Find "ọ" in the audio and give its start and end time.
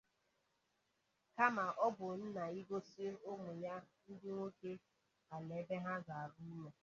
1.85-1.87